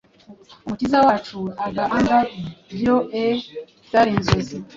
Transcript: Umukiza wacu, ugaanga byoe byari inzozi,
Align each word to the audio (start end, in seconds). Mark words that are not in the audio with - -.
Umukiza 0.65 0.97
wacu, 1.05 1.37
ugaanga 1.67 2.17
byoe 2.75 3.23
byari 3.87 4.11
inzozi, 4.17 4.57